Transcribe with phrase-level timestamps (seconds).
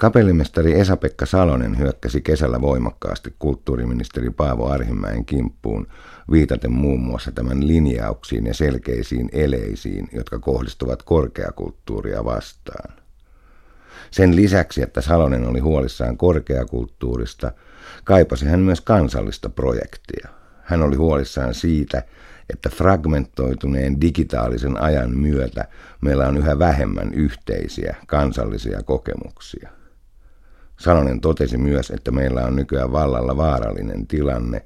[0.00, 5.86] Kapellimestari Esa-Pekka Salonen hyökkäsi kesällä voimakkaasti kulttuuriministeri Paavo Arhimäen kimppuun,
[6.30, 12.94] viitaten muun muassa tämän linjauksiin ja selkeisiin eleisiin, jotka kohdistuvat korkeakulttuuria vastaan.
[14.10, 17.52] Sen lisäksi, että Salonen oli huolissaan korkeakulttuurista,
[18.04, 20.28] kaipasi hän myös kansallista projektia.
[20.62, 22.02] Hän oli huolissaan siitä,
[22.50, 25.68] että fragmentoituneen digitaalisen ajan myötä
[26.00, 29.79] meillä on yhä vähemmän yhteisiä kansallisia kokemuksia.
[30.80, 34.64] Salonen totesi myös, että meillä on nykyään vallalla vaarallinen tilanne,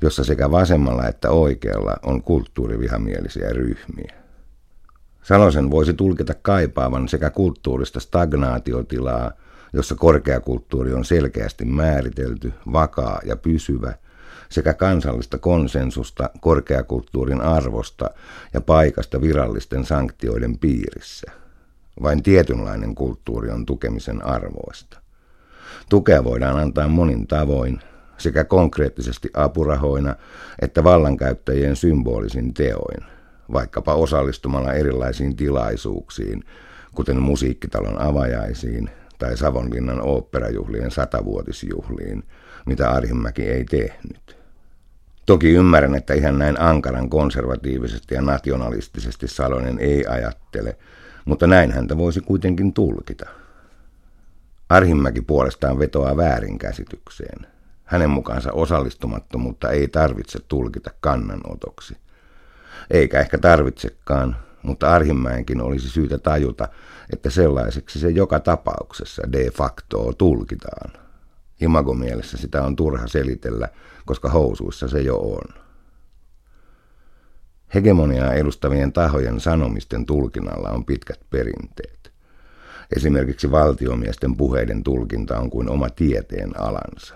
[0.00, 4.14] jossa sekä vasemmalla että oikealla on kulttuurivihamielisiä ryhmiä.
[5.22, 9.30] Salosen voisi tulkita kaipaavan sekä kulttuurista stagnaatiotilaa,
[9.72, 13.94] jossa korkeakulttuuri on selkeästi määritelty, vakaa ja pysyvä,
[14.48, 18.10] sekä kansallista konsensusta korkeakulttuurin arvosta
[18.54, 21.32] ja paikasta virallisten sanktioiden piirissä.
[22.02, 25.03] Vain tietynlainen kulttuuri on tukemisen arvoista.
[25.88, 27.80] Tukea voidaan antaa monin tavoin,
[28.18, 30.14] sekä konkreettisesti apurahoina
[30.62, 33.04] että vallankäyttäjien symbolisin teoin,
[33.52, 36.44] vaikkapa osallistumalla erilaisiin tilaisuuksiin,
[36.94, 42.22] kuten musiikkitalon avajaisiin tai Savonlinnan oopperajuhlien satavuotisjuhliin,
[42.66, 44.36] mitä Arhimäki ei tehnyt.
[45.26, 50.76] Toki ymmärrän, että ihan näin ankaran konservatiivisesti ja nationalistisesti Salonen ei ajattele,
[51.24, 53.26] mutta näin häntä voisi kuitenkin tulkita.
[54.74, 57.46] Arhimäki puolestaan vetoaa väärinkäsitykseen.
[57.84, 61.96] Hänen mukaansa osallistumattomuutta ei tarvitse tulkita kannanotoksi.
[62.90, 66.68] Eikä ehkä tarvitsekaan, mutta Arhimäenkin olisi syytä tajuta,
[67.12, 70.92] että sellaiseksi se joka tapauksessa de facto tulkitaan.
[71.60, 73.68] Imagomielessä sitä on turha selitellä,
[74.04, 75.62] koska housuissa se jo on.
[77.74, 82.03] Hegemoniaa edustavien tahojen sanomisten tulkinnalla on pitkät perinteet.
[82.96, 87.14] Esimerkiksi valtiomiesten puheiden tulkinta on kuin oma tieteen alansa.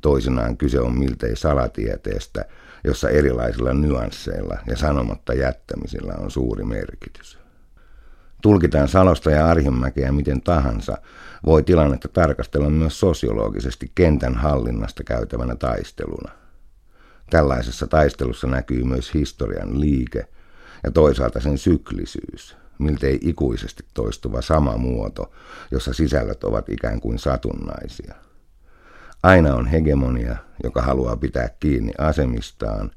[0.00, 2.44] Toisinaan kyse on miltei salatieteestä,
[2.84, 7.38] jossa erilaisilla nyansseilla ja sanomatta jättämisillä on suuri merkitys.
[8.42, 10.98] Tulkitaan Salosta ja Arhimäkeä miten tahansa,
[11.46, 16.32] voi tilannetta tarkastella myös sosiologisesti kentän hallinnasta käytävänä taisteluna.
[17.30, 20.26] Tällaisessa taistelussa näkyy myös historian liike
[20.84, 25.32] ja toisaalta sen syklisyys, miltei ikuisesti toistuva sama muoto,
[25.70, 28.14] jossa sisällöt ovat ikään kuin satunnaisia.
[29.22, 32.90] Aina on hegemonia, joka haluaa pitää kiinni asemistaan,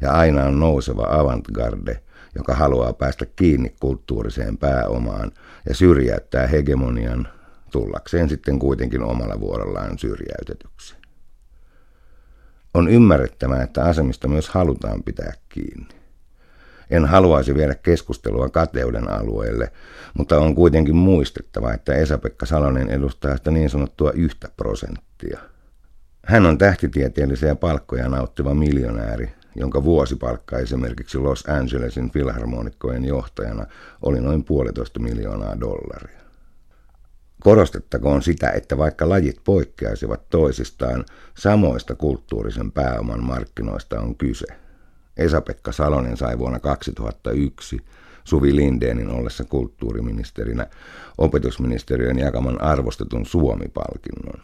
[0.00, 2.02] ja aina on nouseva avantgarde,
[2.34, 5.32] joka haluaa päästä kiinni kulttuuriseen pääomaan
[5.68, 7.28] ja syrjäyttää hegemonian
[7.72, 10.94] tullakseen sitten kuitenkin omalla vuorollaan syrjäytetyksi.
[12.74, 16.03] On ymmärrettävää, että asemista myös halutaan pitää kiinni.
[16.90, 19.72] En haluaisi viedä keskustelua kateuden alueelle,
[20.14, 25.40] mutta on kuitenkin muistettava, että Esa-Pekka Salonen edustaa sitä niin sanottua yhtä prosenttia.
[26.26, 33.66] Hän on tähtitieteellisiä palkkoja nauttiva miljonääri, jonka vuosipalkka esimerkiksi Los Angelesin filharmonikkojen johtajana
[34.02, 36.20] oli noin puolitoista miljoonaa dollaria.
[37.40, 41.04] Korostettakoon sitä, että vaikka lajit poikkeaisivat toisistaan,
[41.38, 44.46] samoista kulttuurisen pääoman markkinoista on kyse.
[45.16, 47.80] Esa-Pekka Salonen sai vuonna 2001
[48.24, 50.66] Suvi Lindeenin ollessa kulttuuriministerinä
[51.18, 54.42] opetusministeriön jakaman arvostetun Suomi-palkinnon.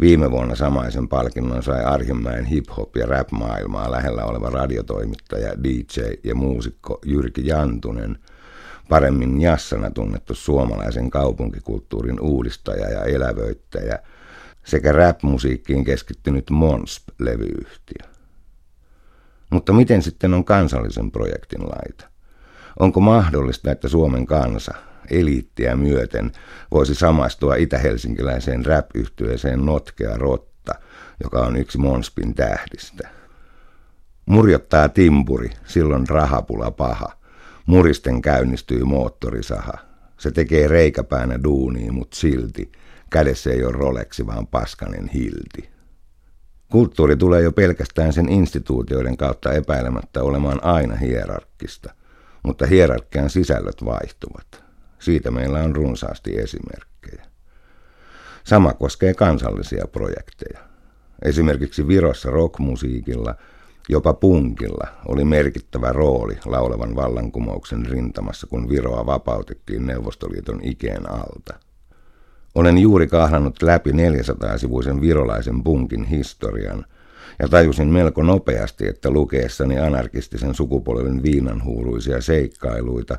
[0.00, 6.98] Viime vuonna samaisen palkinnon sai Arhimäen hip-hop- ja rap-maailmaa lähellä oleva radiotoimittaja, DJ ja muusikko
[7.04, 8.18] Jyrki Jantunen,
[8.88, 13.98] paremmin jassana tunnettu suomalaisen kaupunkikulttuurin uudistaja ja elävöittäjä,
[14.64, 18.19] sekä rap-musiikkiin keskittynyt Monsp-levyyhtiö.
[19.50, 22.08] Mutta miten sitten on kansallisen projektin laita?
[22.78, 24.74] Onko mahdollista, että Suomen kansa,
[25.10, 26.32] eliittiä myöten
[26.70, 30.74] voisi samastua itä-helsinkiläiseen rap-yhtyeeseen Notkea Rotta,
[31.22, 33.08] joka on yksi Monspin tähdistä.
[34.26, 37.12] Murjottaa timpuri, silloin rahapula paha.
[37.66, 39.72] Muristen käynnistyy moottorisaha.
[40.18, 42.72] Se tekee reikäpäänä duunia, mut silti
[43.10, 45.70] kädessä ei ole Rolexi, vaan paskanen hilti.
[46.70, 51.94] Kulttuuri tulee jo pelkästään sen instituutioiden kautta epäilemättä olemaan aina hierarkkista,
[52.42, 54.64] mutta hierarkian sisällöt vaihtuvat.
[54.98, 57.26] Siitä meillä on runsaasti esimerkkejä.
[58.44, 60.60] Sama koskee kansallisia projekteja.
[61.22, 63.34] Esimerkiksi Virossa rockmusiikilla,
[63.88, 71.69] jopa punkilla, oli merkittävä rooli laulevan vallankumouksen rintamassa, kun Viroa vapautettiin Neuvostoliiton ikeen alta.
[72.54, 76.84] Olen juuri kahlannut läpi 400-sivuisen virolaisen punkin historian,
[77.38, 83.18] Ja tajusin melko nopeasti, että lukeessani anarkistisen sukupolven viinanhuuruisia seikkailuita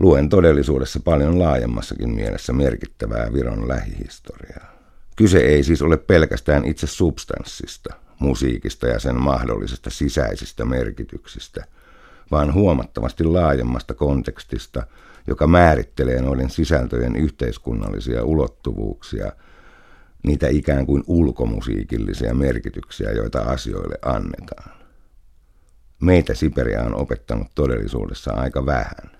[0.00, 4.72] luen todellisuudessa paljon laajemmassakin mielessä merkittävää Viron lähihistoriaa.
[5.16, 11.64] Kyse ei siis ole pelkästään itse substanssista, musiikista ja sen mahdollisista sisäisistä merkityksistä,
[12.30, 14.86] vaan huomattavasti laajemmasta kontekstista,
[15.26, 19.32] joka määrittelee noiden sisältöjen yhteiskunnallisia ulottuvuuksia,
[20.22, 24.78] niitä ikään kuin ulkomusiikillisia merkityksiä, joita asioille annetaan.
[26.00, 29.18] Meitä Siperia on opettanut todellisuudessa aika vähän.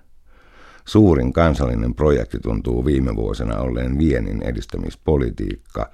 [0.85, 5.91] Suurin kansallinen projekti tuntuu viime vuosina olleen viennin edistämispolitiikka,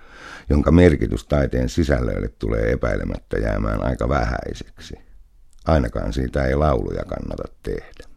[0.49, 4.95] jonka merkitys taiteen sisällöille tulee epäilemättä jäämään aika vähäiseksi.
[5.65, 8.14] Ainakaan siitä ei lauluja kannata tehdä.